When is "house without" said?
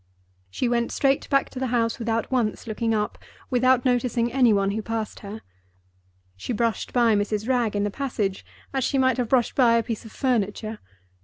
1.67-2.31